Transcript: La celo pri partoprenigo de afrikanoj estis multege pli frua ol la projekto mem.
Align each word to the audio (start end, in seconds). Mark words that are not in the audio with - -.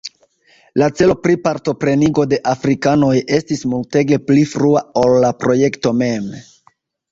La 0.81 0.85
celo 0.99 1.15
pri 1.25 1.35
partoprenigo 1.47 2.25
de 2.31 2.39
afrikanoj 2.53 3.11
estis 3.41 3.63
multege 3.75 4.21
pli 4.31 4.49
frua 4.55 4.83
ol 5.05 5.15
la 5.27 5.33
projekto 5.45 5.97
mem. 6.03 6.29